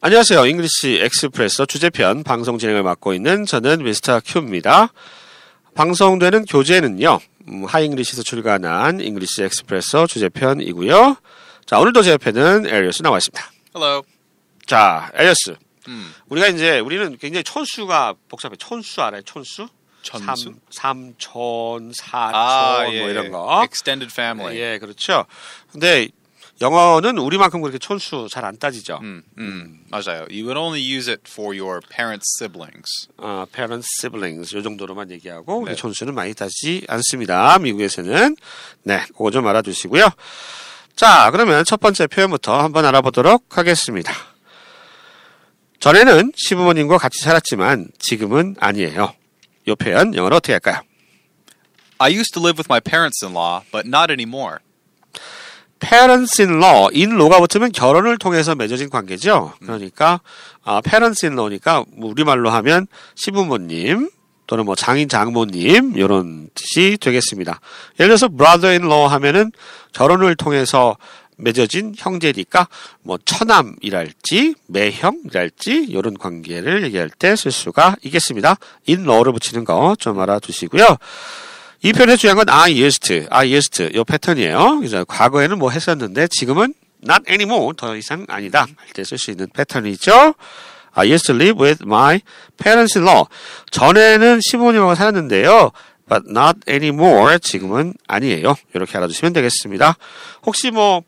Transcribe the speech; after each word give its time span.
안녕하세요. 0.00 0.46
English 0.46 1.00
Expresso 1.02 1.66
주제편 1.66 2.22
방송 2.22 2.56
진행을 2.56 2.84
맡고 2.84 3.14
있는 3.14 3.44
저는 3.44 3.82
Mr. 3.82 4.20
Q입니다. 4.24 4.92
방송되는 5.74 6.44
교재는요. 6.44 7.18
음, 7.48 7.64
Hi 7.64 7.73
English에서 7.73 8.22
출간한 8.22 9.00
English 9.00 9.42
Expresso 9.42 10.06
주제편이고요. 10.06 11.16
자, 11.66 11.80
오늘도 11.80 12.02
제 12.02 12.12
옆에는 12.12 12.66
Elias 12.66 13.02
나와 13.02 13.18
있습니다. 13.18 13.44
Hello. 13.74 14.04
자, 14.66 15.10
Elias. 15.14 15.56
음. 15.88 16.14
우리가 16.28 16.46
이제 16.46 16.78
우리는 16.78 17.18
굉장히 17.18 17.42
촌수가 17.42 18.14
복잡해. 18.28 18.54
촌수 18.56 19.02
알아요? 19.02 19.22
촌수? 19.22 19.66
천수? 20.02 20.54
삼, 20.70 21.12
삼촌, 21.18 21.92
사촌 21.92 22.34
아, 22.34 22.86
예, 22.88 23.00
뭐 23.00 23.10
이런 23.10 23.24
예. 23.26 23.28
거. 23.30 23.62
Extended 23.64 24.12
family. 24.12 24.56
예, 24.60 24.78
그렇죠. 24.78 25.26
근데 25.72 26.06
영어는 26.60 27.18
우리만큼 27.18 27.60
그렇게 27.60 27.78
촌수 27.78 28.28
잘 28.30 28.44
안 28.44 28.58
따지죠. 28.58 28.98
음, 29.02 29.22
음, 29.38 29.80
맞아요. 29.90 30.26
You 30.30 30.44
would 30.46 30.58
only 30.58 30.80
use 30.80 31.10
it 31.10 31.22
for 31.28 31.56
your 31.58 31.80
parents' 31.88 32.36
siblings. 32.40 33.08
어, 33.16 33.44
parents, 33.52 33.88
siblings 34.00 34.56
요 34.56 34.62
정도로만 34.62 35.10
얘기하고 35.12 35.64
네. 35.64 35.70
우리 35.72 35.76
촌수는 35.76 36.14
많이 36.14 36.34
따지지 36.34 36.84
않습니다. 36.88 37.58
미국에서는 37.58 38.36
네, 38.84 39.00
그거 39.08 39.30
좀 39.30 39.46
알아두시고요. 39.46 40.08
자, 40.96 41.30
그러면 41.30 41.64
첫 41.64 41.78
번째 41.78 42.06
표현부터 42.08 42.60
한번 42.60 42.84
알아보도록 42.84 43.56
하겠습니다. 43.56 44.12
전에는 45.80 46.32
시부모님과 46.36 46.98
같이 46.98 47.20
살았지만 47.22 47.88
지금은 48.00 48.56
아니에요. 48.58 49.14
이 49.66 49.74
표현 49.76 50.14
영어로 50.14 50.36
어떻게 50.36 50.54
할까요? 50.54 50.80
I 51.98 52.12
used 52.12 52.32
to 52.34 52.42
live 52.42 52.58
with 52.58 52.66
my 52.68 52.80
parents-in-law, 52.80 53.62
but 53.70 53.86
not 53.86 54.10
anymore. 54.10 54.58
Parents-in-law, 55.80 56.90
in-law가 56.94 57.40
붙으면 57.40 57.72
결혼을 57.72 58.18
통해서 58.18 58.54
맺어진 58.54 58.90
관계죠. 58.90 59.52
그러니까 59.60 60.20
아, 60.64 60.80
parents-in-law니까 60.80 61.86
뭐 61.96 62.10
우리말로 62.10 62.50
하면 62.50 62.86
시부모님 63.14 64.10
또는 64.46 64.64
뭐 64.64 64.74
장인 64.74 65.08
장모님 65.08 65.92
이런 65.96 66.48
뜻이 66.54 66.96
되겠습니다. 67.00 67.60
예를 68.00 68.08
들어서 68.08 68.28
brother-in-law 68.28 69.06
하면은 69.12 69.52
결혼을 69.92 70.36
통해서 70.36 70.96
맺어진 71.40 71.94
형제니까 71.96 72.66
뭐 73.02 73.16
처남이랄지 73.24 74.54
매형이랄지 74.66 75.86
이런 75.88 76.18
관계를 76.18 76.82
얘기할 76.84 77.10
때 77.10 77.36
쓸 77.36 77.52
수가 77.52 77.94
있겠습니다. 78.02 78.56
in-law를 78.88 79.32
붙이는 79.32 79.64
거 79.64 79.94
좀 79.98 80.18
알아두시고요. 80.18 80.96
이 81.82 81.92
표현의 81.92 82.16
중요한 82.18 82.36
건 82.36 82.48
I 82.48 82.80
used, 82.80 83.26
I 83.30 83.52
used 83.52 83.90
요 83.94 84.04
패턴이에요. 84.04 84.78
그래서 84.78 85.04
과거에는 85.04 85.58
뭐 85.58 85.70
했었는데 85.70 86.26
지금은 86.28 86.74
not 87.08 87.22
anymore 87.30 87.74
더 87.76 87.96
이상 87.96 88.26
아니다 88.28 88.62
할 88.62 88.92
때 88.94 89.02
쓸 89.02 89.18
수 89.18 89.30
있는 89.30 89.46
패턴이죠. 89.52 90.34
I 90.94 91.10
used 91.12 91.26
to 91.28 91.34
live 91.36 91.62
with 91.64 91.84
my 91.84 92.20
parents-in-law. 92.56 93.26
전에는 93.70 94.40
시부모님하고 94.42 94.96
살았는데요. 94.96 95.70
But 96.08 96.24
not 96.28 96.58
anymore. 96.68 97.38
지금은 97.38 97.94
아니에요. 98.08 98.56
이렇게 98.74 98.96
알아두시면 98.98 99.32
되겠습니다. 99.34 99.96
혹시 100.44 100.72
뭐 100.72 101.02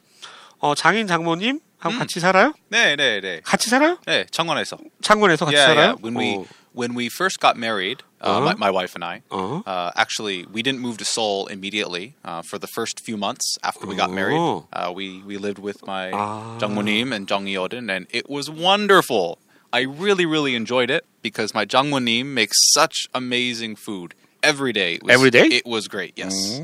어, 0.61 0.75
장인 0.77 1.09
장모님 1.09 1.59
하고 1.80 1.98
같이 1.98 2.20
살아요? 2.20 2.54
네, 2.70 2.96
네, 2.96 3.20
네. 3.22 3.42
같이 3.44 3.70
살아요? 3.70 3.98
네, 4.06 4.26
창원에서. 4.32 4.78
창원에서 5.02 5.46
같이 5.46 5.56
Yeah, 5.56 5.74
살아요? 5.74 5.86
yeah. 5.96 6.02
When 6.02 6.16
we 6.16 6.36
어, 6.38 6.46
when 6.74 6.94
we 6.96 7.08
first 7.10 7.40
got 7.40 7.56
married, 7.58 8.04
uh, 8.20 8.32
Uh-huh. 8.36 8.42
my, 8.52 8.56
my 8.56 8.72
wife 8.72 8.96
and 8.96 9.04
I, 9.04 9.22
Uh-huh. 9.32 9.62
uh, 9.66 9.92
actually, 9.96 10.46
we 10.52 10.62
didn't 10.62 10.82
move 10.82 10.98
to 10.98 11.06
Seoul 11.06 11.48
immediately. 11.48 12.16
Uh, 12.26 12.42
for 12.42 12.58
the 12.60 12.68
first 12.68 13.00
few 13.00 13.16
months 13.18 13.58
after 13.64 13.88
we 13.88 13.96
got 13.96 14.12
married, 14.12 14.40
Oh. 14.40 14.68
uh, 14.74 14.92
we 14.94 15.22
we 15.26 15.38
lived 15.38 15.60
with 15.60 15.86
my 15.88 16.12
Ah. 16.12 16.58
Jangmonim 16.60 17.14
and 17.16 17.28
Jangyeodin, 17.28 17.88
and 17.92 18.08
it 18.12 18.30
was 18.30 18.50
wonderful. 18.50 19.38
I 19.72 19.82
really, 19.88 20.26
really 20.26 20.56
enjoyed 20.56 20.90
it 20.90 21.04
because 21.22 21.54
my 21.54 21.66
Jangmonim 21.66 22.28
makes 22.34 22.56
such 22.74 23.08
amazing 23.14 23.76
food 23.76 24.14
every 24.44 24.72
day. 24.74 24.96
It 24.96 25.04
was, 25.04 25.12
Every 25.14 25.32
day? 25.32 25.48
It 25.52 25.66
was 25.66 25.88
great. 25.88 26.14
Yes. 26.16 26.60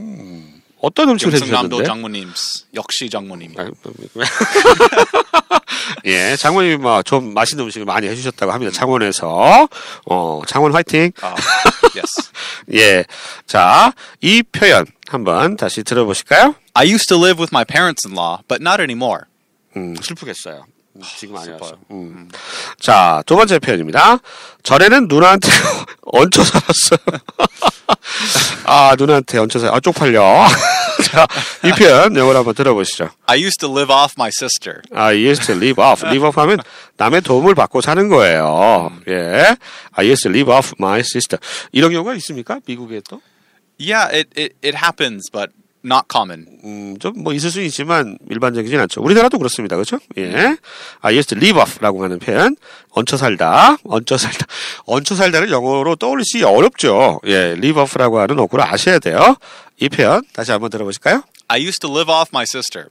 어떤 0.87 1.09
음식을 1.11 1.35
해주셨는데? 1.35 1.83
장모님's 1.83 2.67
역시 2.75 3.11
장모님. 3.11 3.55
아, 3.59 3.67
예, 6.07 6.37
장모님이 6.37 6.77
뭐좀 6.77 7.35
맛있는 7.35 7.65
음식을 7.65 7.85
많이 7.85 8.07
해주셨다고 8.07 8.53
합니다. 8.53 8.73
창원에서 8.73 9.69
어 10.09 10.43
창원 10.47 10.73
화이팅. 10.73 11.11
아, 11.23 11.35
yes. 11.97 12.31
예, 12.73 13.05
자이 13.47 14.45
표현 14.53 14.87
한번 15.09 15.57
다시 15.57 15.83
들어보실까요? 15.83 16.55
I 16.75 16.87
used 16.89 17.09
to 17.09 17.19
live 17.19 17.41
with 17.41 17.51
my 17.53 17.65
parents-in-law, 17.65 18.43
but 18.47 18.63
not 18.63 18.81
anymore. 18.81 19.25
음, 19.77 19.97
슬프겠어요. 20.01 20.67
음, 20.95 21.01
지금 21.19 21.37
아니어서. 21.37 21.65
슬퍼요. 21.65 21.79
음. 21.91 22.29
자, 22.81 23.25
두 23.27 23.35
번째 23.35 23.59
표현입니다. 23.59 24.19
전에는 24.63 25.09
누나한테 25.09 25.49
얹혀 26.07 26.45
살았어요. 26.45 26.99
아, 28.65 28.95
누나한테 28.99 29.39
얹혀 29.39 29.59
살, 29.59 29.75
아, 29.75 29.81
쪽팔려. 29.81 30.47
자, 31.07 31.27
이 31.65 31.71
표현 31.71 32.17
영어로 32.17 32.39
한번 32.39 32.55
들어보시죠. 32.55 33.11
I 33.27 33.39
used 33.39 33.59
to 33.61 33.71
live 33.71 33.95
off 33.95 34.15
my 34.19 34.29
sister. 34.29 34.83
I 34.93 35.15
used 35.15 35.47
to 35.47 35.55
live 35.55 35.83
off. 35.83 36.05
live 36.05 36.27
off 36.27 36.41
하면 36.41 36.59
남의 36.97 37.21
도움을 37.23 37.55
받고 37.55 37.81
사는 37.81 38.09
거예요. 38.09 38.91
예. 39.09 39.57
I 39.93 40.07
used 40.07 40.25
to 40.25 40.31
live 40.31 40.53
off 40.53 40.73
my 40.81 41.01
sister. 41.01 41.39
이런 41.73 41.93
경우가 41.93 42.15
있습니까? 42.15 42.61
미국에 42.67 43.01
또? 43.09 43.21
Yeah, 43.79 44.09
it, 44.11 44.29
it, 44.37 44.57
it 44.63 44.75
happens, 44.77 45.31
but 45.31 45.53
not 45.87 46.05
common. 46.11 46.47
음, 46.65 46.97
좀 46.99 47.15
뭐 47.17 47.33
있을 47.33 47.51
수 47.51 47.61
있지만 47.63 48.19
일반적이진 48.29 48.79
않죠. 48.81 49.01
우리나라도 49.03 49.39
그렇습니다. 49.39 49.77
그렇죠? 49.77 49.99
예. 50.19 50.57
I 51.01 51.15
used 51.17 51.35
to 51.35 51.39
live 51.39 51.61
off라고 51.63 52.03
하는 52.05 52.19
표현. 52.19 52.57
얹혀 52.91 53.17
살다. 53.17 53.77
얹혀 53.85 54.17
살다. 54.19 54.47
얹혀 54.87 55.15
살다를 55.15 55.51
영어로 55.51 55.97
떠올리기 55.97 56.43
어렵죠. 56.45 57.21
예. 57.27 57.53
live 57.57 57.81
off라고 57.83 58.19
하는 58.21 58.39
어구를 58.39 58.65
아셔야 58.65 58.99
돼요. 58.99 59.37
이 59.79 59.89
표현 59.89 60.23
다시 60.33 60.51
한번 60.53 60.71
들어보실까요? 60.71 61.23
I 61.49 61.63
used 61.63 61.81
to 61.81 61.91
live 61.91 62.13
off 62.13 62.31
my 62.33 62.45
sister. 62.49 62.89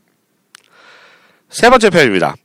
세 1.50 1.70
번째 1.70 1.90
표현입니다. 1.90 2.36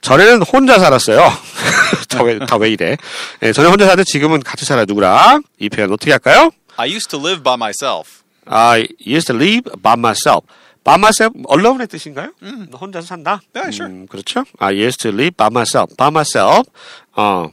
전에는 0.00 0.42
혼자 0.42 0.78
살았어요. 0.78 1.30
다왜 2.08 2.40
다 2.40 2.56
왜 2.56 2.70
이래? 2.70 2.96
예, 3.42 3.52
전에 3.52 3.68
혼자 3.68 3.84
살았는데 3.84 4.04
지금은 4.10 4.40
같이 4.42 4.64
살아요. 4.64 4.84
누구랑? 4.86 5.42
이 5.60 5.68
표현 5.68 5.92
어떻게 5.92 6.10
할까요? 6.10 6.50
I 6.76 6.90
used 6.92 7.08
to 7.10 7.20
live 7.20 7.42
by 7.42 7.54
myself. 7.54 8.21
I 8.46 8.88
used 9.06 9.26
to 9.28 9.36
live 9.36 9.70
by 9.82 9.94
myself. 9.96 10.46
by 10.84 10.96
myself, 10.96 11.32
alone의 11.48 11.86
뜻인가요? 11.86 12.32
혼자서 12.78 13.06
산다? 13.06 13.40
Yeah, 13.54 13.72
sure. 13.72 13.92
음, 13.92 14.06
그렇죠. 14.08 14.44
I 14.58 14.74
used 14.74 14.98
to 15.02 15.12
live 15.12 15.36
by 15.36 15.46
myself. 15.46 15.94
by 15.96 16.08
myself. 16.08 16.68
어, 17.14 17.50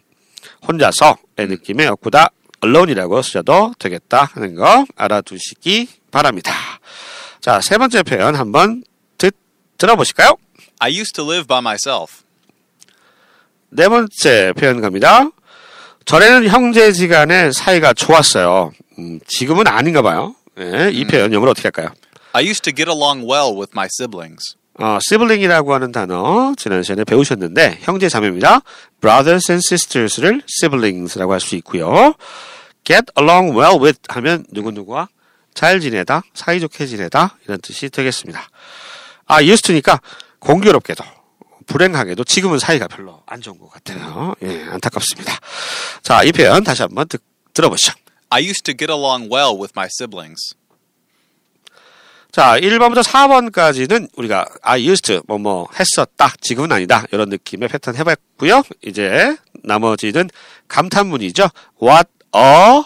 혼자서의 0.67 1.47
느낌의 1.47 1.87
어구다. 1.87 2.29
alone이라고 2.61 3.21
쓰셔도 3.21 3.73
되겠다 3.79 4.29
하는 4.33 4.55
거 4.55 4.85
알아두시기 4.95 5.87
바랍니다. 6.11 6.51
자, 7.39 7.61
세 7.61 7.77
번째 7.77 8.03
표현 8.03 8.35
한번 8.35 8.83
듣, 9.17 9.33
들어보실까요? 9.77 10.35
I 10.79 10.91
used 10.91 11.13
to 11.13 11.23
live 11.25 11.45
by 11.47 11.59
myself. 11.59 12.23
네 13.69 13.87
번째 13.87 14.53
표현 14.57 14.81
갑니다. 14.81 15.29
전에는 16.05 16.47
형제지간의 16.49 17.53
사이가 17.53 17.93
좋았어요. 17.93 18.73
음, 18.97 19.19
지금은 19.27 19.67
아닌가 19.67 20.01
봐요. 20.01 20.35
예, 20.59 20.89
이 20.91 21.05
표현 21.05 21.33
영어로 21.33 21.51
어떻게 21.51 21.67
할까요? 21.67 21.89
I 22.33 22.45
used 22.45 22.61
to 22.63 22.73
get 22.75 22.89
along 22.89 23.29
well 23.29 23.53
with 23.57 23.71
my 23.73 23.87
siblings. 23.91 24.55
어, 24.81 24.97
sibling이라고 25.01 25.73
하는 25.73 25.91
단어 25.91 26.53
지난 26.57 26.83
시간에 26.83 27.03
배우셨는데 27.03 27.79
형제 27.81 28.07
자매입니다. 28.07 28.61
brothers 29.01 29.51
and 29.51 29.63
sisters를 29.65 30.41
siblings라고 30.49 31.33
할 31.33 31.39
수 31.39 31.55
있고요. 31.57 32.13
get 32.83 33.05
along 33.19 33.57
well 33.57 33.77
with 33.81 33.99
하면 34.09 34.45
누구누구와 34.51 35.09
잘 35.53 35.79
지내다, 35.81 36.21
사이좋게 36.33 36.85
지내다 36.85 37.37
이런 37.45 37.59
뜻이 37.61 37.89
되겠습니다. 37.89 38.49
아, 39.25 39.41
used 39.41 39.63
to니까 39.67 39.99
공교롭게도 40.39 41.03
불행하게도 41.65 42.23
지금은 42.23 42.57
사이가 42.59 42.87
별로 42.87 43.21
안 43.27 43.41
좋은 43.41 43.59
것 43.59 43.69
같아요. 43.69 44.33
예, 44.43 44.63
안타깝습니다. 44.69 45.37
자, 46.01 46.23
이 46.23 46.31
표현 46.31 46.63
다시 46.63 46.81
한번 46.81 47.07
듣, 47.07 47.21
들어보시죠. 47.53 47.93
I 48.29 48.41
used 48.41 48.63
to 48.65 48.77
get 48.77 48.91
along 48.91 49.29
well 49.31 49.57
with 49.57 49.73
my 49.75 49.87
siblings. 49.91 50.55
자, 52.31 52.59
1번부터 52.59 53.01
4번까지는 53.03 54.09
우리가 54.15 54.45
I 54.61 54.87
used 54.87 55.01
to 55.11 55.21
뭐뭐 55.27 55.69
했었다. 55.79 56.31
지금은 56.39 56.71
아니다. 56.71 57.05
이런 57.11 57.29
느낌의 57.29 57.69
패턴 57.69 57.95
해 57.95 58.03
봤고요. 58.03 58.61
이제 58.83 59.35
나머지는 59.63 60.29
감탄문이죠. 60.67 61.49
What 61.81 62.09
a 62.35 62.83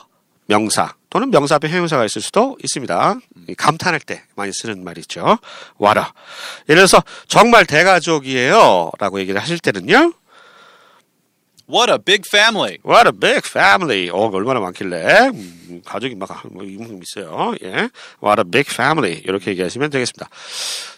명사 0.47 0.95
또는 1.09 1.29
명사 1.29 1.55
앞에 1.55 1.67
형용사가 1.67 2.05
있을 2.05 2.21
수도 2.21 2.57
있습니다. 2.63 3.15
이 3.49 3.55
감탄할 3.55 3.99
때 3.99 4.23
많이 4.35 4.51
쓰는 4.53 4.83
말이죠. 4.83 5.37
A. 5.81 6.03
예를 6.69 6.79
들어서 6.87 7.03
정말 7.27 7.65
대가족이에요. 7.65 8.91
라고 8.97 9.19
얘기를 9.19 9.41
하실 9.41 9.59
때는요. 9.59 10.13
What 11.69 11.91
a 11.91 11.97
big 11.97 12.27
family. 12.27 12.79
What 12.83 13.07
a 13.07 13.11
big 13.11 13.41
family. 13.47 14.09
어, 14.09 14.29
얼마나 14.33 14.59
많길래. 14.59 15.29
음, 15.33 15.81
가족이 15.85 16.15
막, 16.15 16.29
뭐, 16.51 16.63
이만큼 16.63 17.01
있어요. 17.01 17.55
예. 17.63 17.89
What 18.21 18.39
a 18.39 18.43
big 18.49 18.69
family. 18.69 19.21
이렇게 19.25 19.51
얘기하시면 19.51 19.89
되겠습니다. 19.89 20.29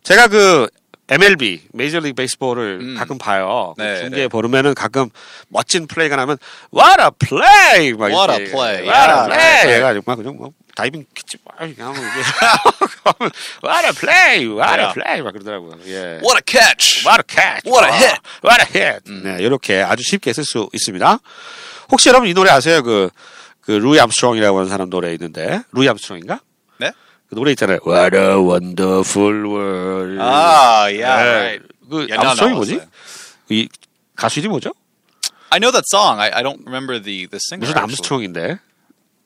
제가 0.03 0.27
그, 0.27 0.67
MLB 1.07 1.62
Major 1.74 2.00
League 2.00 2.16
Baseball을 2.16 2.80
음. 2.81 2.95
가끔 2.97 3.17
봐요. 3.17 3.75
네, 3.77 4.01
중계에 4.01 4.21
네. 4.23 4.27
보면은 4.27 4.73
가끔 4.73 5.09
멋진 5.50 5.85
플레이가 5.85 6.15
나면 6.15 6.38
What 6.73 7.00
a 7.00 7.09
play! 7.12 7.94
막 7.94 8.12
What 8.12 8.31
a 8.31 8.50
play. 8.50 8.88
What 8.88 9.12
a 9.12 9.25
play! 9.27 9.75
해가지고 9.75 10.03
막 10.07 10.15
그냥 10.15 10.35
뭐 10.38 10.51
diving 10.75 11.06
catch 11.16 11.38
막 11.45 11.56
이렇게 11.62 11.81
하면 11.81 12.01
이게 12.01 12.22
What 13.63 13.86
a 13.88 13.94
play! 13.94 14.45
What 14.45 14.81
a 14.81 14.94
play! 14.94 15.22
막 15.22 15.31
그러더라고요. 15.31 15.77
예. 15.88 16.19
What 16.22 16.36
a 16.38 16.42
catch! 16.45 17.07
What 17.07 17.22
a 17.22 17.25
catch! 17.27 17.66
What 17.66 17.88
a 17.88 17.94
hit! 17.94 18.19
What 18.44 18.62
a 18.62 18.68
hit! 18.69 19.12
네, 19.24 19.42
이렇게 19.42 19.81
아주 19.81 20.04
쉽게 20.04 20.33
쓸 20.33 20.44
수 20.44 20.69
있습니다. 20.74 21.19
혹시 21.92 22.10
여러분 22.10 22.27
이 22.27 22.33
노래 22.33 22.51
아세요? 22.51 22.83
그, 22.83 23.10
그 23.62 23.72
루이 23.72 24.00
암스트롱이라고 24.00 24.57
하는 24.57 24.69
사람 24.69 24.89
노래 24.89 25.13
있는데 25.13 25.62
루이 25.72 25.88
암스트롱인가? 25.88 26.42
네? 26.80 26.92
그 27.30 27.36
노래 27.36 27.51
있잖아요. 27.51 27.80
What 27.86 28.18
a 28.18 28.36
wonderful 28.36 29.45
world. 29.45 30.19
Ah, 30.19 30.92
yeah, 30.92 31.24
네. 31.24 31.31
right. 31.31 31.68
그 31.89 32.07
암스트롱이 32.12 32.54
뭐지? 32.56 32.81
이 33.50 33.69
가수 34.16 34.39
이름이 34.39 34.51
뭐죠? 34.51 34.74
I 35.51 35.60
know 35.60 35.72
that 35.72 35.86
song. 35.88 36.19
I, 36.19 36.31
I 36.33 36.44
don't 36.44 36.60
remember 36.66 37.00
the 37.01 37.27
the 37.27 37.39
singer. 37.39 37.63
무슨 37.63 37.77
actually. 37.77 37.83
암스트롱인데? 37.83 38.60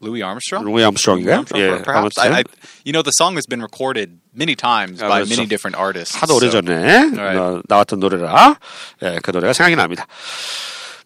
Louis 0.01 0.23
Armstrong. 0.23 0.63
루이 0.65 0.83
암스트롱인가요? 0.83 1.35
Armstrong, 1.43 1.59
예, 1.59 1.83
perhaps. 1.83 2.19
I, 2.19 2.29
I, 2.39 2.43
you 2.85 2.93
know, 2.93 3.03
the 3.03 3.11
song 3.11 3.35
has 3.35 3.45
been 3.47 3.59
recorded 3.61 4.19
many 4.33 4.55
times 4.55 5.03
아, 5.03 5.07
by 5.09 5.21
그렇죠. 5.23 5.29
many 5.35 5.45
different 5.47 5.75
artists. 5.77 6.15
하도 6.17 6.35
so- 6.35 6.39
오래전에 6.39 7.17
Right. 7.19 7.37
어, 7.37 7.61
나왔던 7.67 7.99
노래라 7.99 8.55
예, 9.03 9.19
그 9.21 9.31
노래가 9.31 9.51
생각이 9.53 9.75
납니다. 9.75 10.07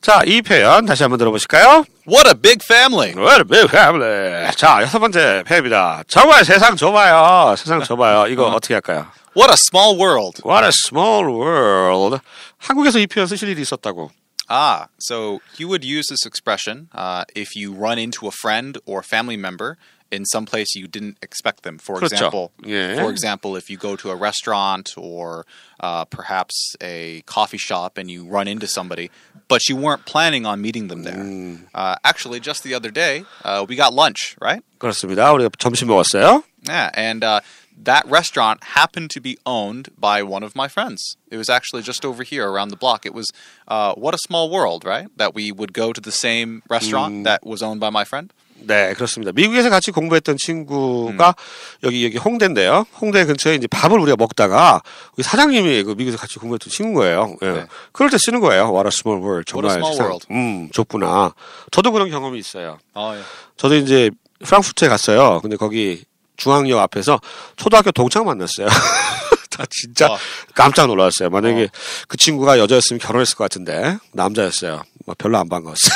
자, 0.01 0.21
이 0.25 0.41
표현 0.41 0.85
다시 0.85 1.01
한번 1.03 1.17
들어보실까요? 1.17 1.85
What 2.05 2.27
a 2.27 2.33
big 2.35 2.59
family! 2.61 3.13
What 3.15 3.39
a 3.39 3.43
big 3.47 3.69
family. 3.71 4.51
자, 4.57 4.81
여섯 4.81 4.99
번째 4.99 5.43
표현입니다. 5.47 6.03
정말 6.07 6.43
세상 6.43 6.75
좁아요. 6.75 7.55
세상 7.57 7.81
좁아요. 7.83 8.27
이거 8.27 8.47
어떻게 8.47 8.73
할까요? 8.73 9.07
What 9.35 9.49
a 9.49 9.55
small 9.57 9.97
world! 9.97 10.41
What 10.45 10.63
a 10.65 10.69
small 10.69 11.25
world. 11.25 12.19
한국에서 12.57 12.99
이 12.99 13.07
표현 13.07 13.27
쓰실 13.27 13.47
일이 13.49 13.61
있었다고. 13.61 14.11
Ah, 14.52 14.88
so 14.98 15.40
you 15.58 15.68
would 15.68 15.84
use 15.84 16.06
this 16.08 16.24
expression 16.24 16.88
uh, 16.92 17.24
if 17.34 17.54
you 17.54 17.72
run 17.72 17.98
into 17.98 18.26
a 18.26 18.30
friend 18.30 18.78
or 18.86 19.02
family 19.02 19.36
member 19.36 19.76
in 20.10 20.24
some 20.24 20.46
place 20.46 20.74
you 20.74 20.86
didn't 20.86 21.18
expect 21.22 21.62
them. 21.62 21.78
For 21.78 21.96
그렇죠. 22.00 22.12
example, 22.12 22.52
예. 22.64 22.96
for 22.96 23.10
example, 23.10 23.56
if 23.56 23.68
you 23.68 23.76
go 23.76 23.96
to 23.96 24.10
a 24.10 24.16
restaurant 24.16 24.94
or 24.96 25.44
uh, 25.80 26.04
perhaps 26.06 26.74
a 26.80 27.22
coffee 27.26 27.58
shop 27.58 27.98
and 27.98 28.10
you 28.10 28.24
run 28.24 28.48
into 28.48 28.66
somebody, 28.66 29.10
but 29.48 29.68
you 29.68 29.76
weren't 29.76 30.06
planning 30.06 30.46
on 30.46 30.60
meeting 30.60 30.88
them 30.88 31.02
there. 31.02 31.58
Uh, 31.74 31.96
actually, 32.04 32.40
just 32.40 32.62
the 32.62 32.74
other 32.74 32.90
day, 32.90 33.24
uh, 33.44 33.64
we 33.68 33.76
got 33.76 33.92
lunch, 33.92 34.36
right? 34.40 34.62
그렇습니다. 34.78 35.32
우리가 35.32 35.50
점심 35.58 35.88
먹었어요. 35.88 36.42
Yeah, 36.66 36.90
and 36.94 37.24
uh, 37.24 37.40
that 37.84 38.04
restaurant 38.06 38.62
happened 38.74 39.10
to 39.10 39.20
be 39.20 39.38
owned 39.46 39.88
by 39.98 40.22
one 40.22 40.42
of 40.42 40.54
my 40.54 40.68
friends. 40.68 41.16
It 41.30 41.36
was 41.36 41.48
actually 41.48 41.82
just 41.82 42.04
over 42.04 42.22
here 42.22 42.48
around 42.48 42.68
the 42.68 42.76
block. 42.76 43.06
It 43.06 43.14
was 43.14 43.30
uh, 43.68 43.94
what 43.94 44.14
a 44.14 44.18
small 44.18 44.50
world, 44.50 44.84
right? 44.84 45.08
That 45.16 45.34
we 45.34 45.52
would 45.52 45.72
go 45.72 45.92
to 45.92 46.00
the 46.00 46.12
same 46.12 46.62
restaurant 46.68 47.24
that 47.24 47.46
was 47.46 47.62
owned 47.62 47.80
by 47.80 47.90
my 47.90 48.04
friend. 48.04 48.32
네, 48.60 48.92
그렇습니다. 48.94 49.30
미국에서 49.32 49.70
같이 49.70 49.92
공부했던 49.92 50.36
친구가 50.36 51.36
여기 51.84 52.04
여기 52.04 52.18
홍대인데요. 52.18 52.86
홍대 53.00 53.24
근처에 53.24 53.54
이제 53.54 53.68
밥을 53.68 53.98
우리가 54.00 54.16
먹다가 54.16 54.82
우리 55.16 55.22
사장님이 55.22 55.84
그 55.84 55.90
미국에서 55.92 56.18
같이 56.18 56.40
공부했던 56.40 56.68
친구인 56.70 56.94
거예요. 56.94 57.36
예. 57.42 57.50
네. 57.52 57.66
그럴 57.92 58.10
때 58.10 58.18
쓰는 58.18 58.40
거예요. 58.40 58.72
What 58.72 58.86
a 58.86 58.90
small 58.92 59.22
world. 59.22 59.46
What 59.54 59.66
a 59.66 59.70
정말 59.70 59.78
small 59.78 59.92
세상, 59.92 60.06
world. 60.06 60.26
음, 60.32 60.70
좁구나. 60.72 61.34
저도 61.70 61.92
그런 61.92 62.10
경험이 62.10 62.40
있어요. 62.40 62.78
Oh, 62.96 63.10
yeah. 63.14 63.24
저도 63.56 63.76
이제 63.76 64.10
프랑크푸르트에 64.44 64.88
갔어요. 64.88 65.40
근데 65.40 65.56
거기 65.56 66.04
중앙역 66.43 66.79
앞에서 66.79 67.21
초등학교 67.55 67.91
동창 67.91 68.25
만났어요. 68.25 68.67
다 69.49 69.63
진짜 69.69 70.11
어. 70.11 70.17
깜짝 70.53 70.87
놀랐어요. 70.87 71.29
만약에 71.29 71.69
그 72.07 72.17
친구가 72.17 72.59
여자였으면 72.59 72.99
결혼했을 72.99 73.37
것 73.37 73.45
같은데 73.45 73.97
남자였어요. 74.11 74.83
뭐 75.05 75.15
별로 75.17 75.37
안 75.37 75.47
반가웠어요. 75.47 75.93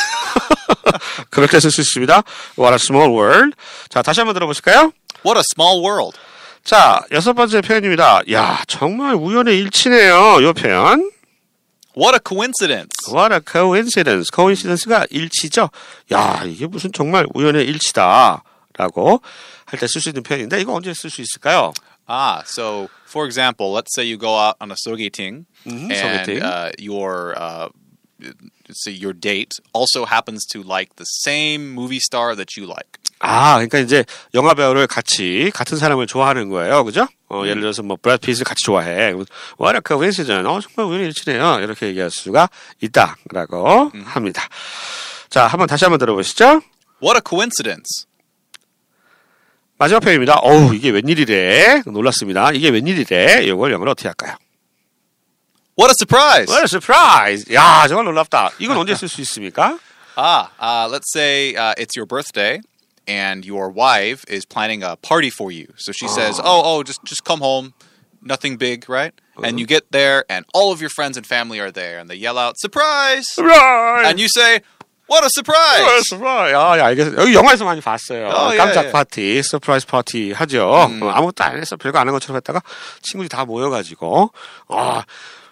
때쓸수 1.52 1.82
있습니다. 1.82 2.24
What 2.58 2.72
a 2.72 2.76
small 2.76 3.12
world. 3.12 3.56
자, 3.90 4.02
다시 4.02 4.22
한번 4.22 4.36
들어보실까요? 4.36 4.92
What 5.26 5.38
a 5.38 5.44
small 5.54 5.84
world. 5.84 6.18
자, 6.64 7.02
여섯 7.12 7.34
번째 7.34 7.62
표현입니다. 7.62 8.22
야, 8.32 8.64
정말 8.68 9.16
우연의 9.16 9.58
일치네요. 9.60 10.40
이 10.42 10.54
표현. 10.54 11.12
What 11.98 12.16
a 12.16 12.20
coincidence. 12.26 13.12
What 13.12 13.34
a 13.34 13.42
coincidence. 13.46 14.30
coincidence가 14.34 15.08
일치죠. 15.10 15.70
야, 16.14 16.44
이게 16.46 16.68
무슨 16.68 16.92
정말 16.94 17.26
우연의 17.34 17.66
일치다라고 17.66 19.22
할 19.68 19.78
때 19.80 19.86
쓸 19.88 20.02
수 20.02 20.10
있는 20.10 20.24
표현인데 20.24 20.62
이거 20.62 20.74
언제 20.74 20.94
쓸 20.94 21.10
수 21.10 21.22
있을까요? 21.22 21.74
Ah, 22.10 22.42
so 22.48 22.88
for 23.06 23.26
example, 23.28 23.74
let's 23.74 23.92
say 23.94 24.08
you 24.08 24.18
go 24.18 24.38
out 24.40 24.56
on 24.62 24.72
a 24.72 24.76
sogeting 24.80 25.46
Mhm, 25.66 25.92
and 25.92 26.42
uh, 26.42 26.72
your 26.80 27.36
uh, 27.38 27.68
say 28.72 28.92
your 28.94 29.12
date 29.14 29.60
also 29.74 30.06
happens 30.06 30.46
to 30.48 30.64
like 30.64 30.96
the 30.96 31.04
same 31.04 31.76
movie 31.76 32.00
star 32.00 32.34
that 32.36 32.56
you 32.58 32.66
like. 32.66 32.88
아, 33.20 33.56
그러니까 33.56 33.80
이제 33.80 34.06
영화 34.36 34.54
배우를 34.54 34.88
같이 34.88 35.52
같은 35.54 35.76
사람을 35.78 36.08
좋아하는 36.08 36.50
거예요, 36.50 36.84
그죠? 36.86 37.08
어, 37.30 37.44
예를 37.46 37.62
들어서 37.62 37.82
뭐 37.84 37.98
브래드 38.02 38.26
핏을 38.26 38.46
같이 38.46 38.64
좋아해. 38.64 39.12
What 39.60 39.76
a 39.76 39.82
coincidence. 39.86 40.46
어, 40.48 40.62
정말 40.62 40.86
우연의 40.90 41.08
일치네요. 41.08 41.60
이렇게 41.62 41.88
얘기할 41.88 42.10
수가 42.12 42.48
있다라고 42.80 43.92
합니다. 44.06 44.48
자, 45.30 45.48
한번 45.48 45.68
다시 45.68 45.84
한번 45.84 45.98
들어보시죠. 46.00 46.62
What 47.04 47.18
a 47.18 47.22
coincidence. 47.28 48.07
마지막 49.79 50.01
표현입니다. 50.01 50.37
어우, 50.43 50.75
이게 50.75 50.91
웬일이래. 50.91 51.83
놀랐습니다. 51.87 52.53
이게 52.53 52.69
웬일이래. 52.69 53.45
이걸 53.45 53.73
영어로 53.73 53.91
어떻게 53.93 54.09
할까요? 54.09 54.37
What 55.79 55.91
a 55.91 55.95
surprise. 55.95 56.49
What 56.49 56.63
a 56.63 56.69
surprise. 56.69 57.53
야, 57.55 57.87
정말 57.89 58.05
놀랍다. 58.05 58.53
이건 58.59 58.77
언제 58.77 58.95
쓸 58.95 59.09
수 59.09 59.21
있습니까? 59.23 59.79
Ah, 60.17 60.51
uh, 60.61 60.89
let's 60.89 61.11
say 61.11 61.57
uh, 61.57 61.73
it's 61.79 61.97
your 61.97 62.07
birthday 62.07 62.61
and 63.09 63.47
your 63.47 63.71
wife 63.71 64.25
is 64.29 64.45
planning 64.45 64.83
a 64.83 64.97
party 64.97 65.31
for 65.31 65.51
you. 65.51 65.67
So 65.79 65.91
she 65.93 66.07
says, 66.07 66.39
"Oh, 66.39 66.61
oh, 66.63 66.83
just 66.85 67.01
just 67.05 67.25
come 67.25 67.41
home. 67.41 67.73
Nothing 68.21 68.59
big, 68.59 68.89
right?" 68.91 69.15
And 69.43 69.59
you 69.59 69.67
get 69.67 69.91
there 69.91 70.27
and 70.29 70.45
all 70.53 70.71
of 70.71 70.83
your 70.83 70.91
friends 70.91 71.17
and 71.17 71.27
family 71.27 71.59
are 71.59 71.73
there 71.73 71.99
and 71.99 72.11
they 72.11 72.17
yell 72.17 72.37
out, 72.37 72.59
"Surprise!" 72.61 73.25
surprise. 73.33 74.07
And 74.07 74.21
you 74.21 74.29
say, 74.29 74.61
"What 75.10 75.24
a 75.24 75.30
surprise!" 75.32 75.84
어, 75.84 76.02
Surprise. 76.10 76.56
아, 76.56 76.78
예, 76.78 76.82
알겠어요. 76.82 77.18
여기 77.22 77.34
영화에서 77.34 77.66
많이 77.66 77.82
봤어요. 77.82 78.28
어, 78.30 78.54
예, 78.54 78.58
깜짝 78.58 78.86
예. 78.86 78.92
파티, 78.92 79.42
surprise 79.44 79.88
파티 79.88 80.32
하죠. 80.34 80.68
어, 80.70 80.84
아무것도 80.88 81.44
안 81.44 81.58
했어. 81.58 81.76
별거 81.78 82.00
안 82.00 82.08
한 82.08 82.14
것처럼 82.14 82.38
했다가 82.38 82.62
친구들이 83.02 83.30
다 83.30 83.46
모여가지고, 83.46 84.32
아, 84.70 85.04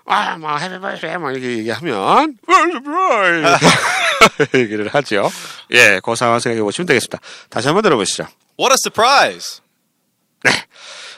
아, 0.08 0.38
막, 0.38 0.62
happy 0.62 0.80
birthday, 0.80 1.18
막 1.18 1.32
이렇게 1.32 1.58
얘기하면, 1.60 2.38
surprise. 2.46 3.66
얘기를 4.58 4.88
하죠. 4.94 5.30
예, 5.72 6.00
그 6.04 6.16
상황 6.16 6.40
생각해 6.40 6.62
보시면 6.62 6.86
되겠습니다. 6.88 7.20
다시 7.50 7.68
한번 7.68 7.82
들어보시죠. 7.84 8.24
What 8.60 8.72
a 8.72 8.78
surprise! 8.78 9.62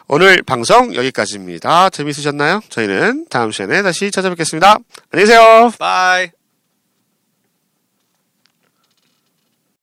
오늘 0.09 0.41
방송 0.41 0.95
여기까지입니다. 0.95 1.89
재밌으셨나요? 1.89 2.61
저희는 2.69 3.25
다음 3.29 3.51
시간에 3.51 3.81
다시 3.83 4.09
찾아뵙겠습니다. 4.09 4.77
안녕히 5.11 5.27
계세요. 5.29 5.71
Bye. 5.77 6.36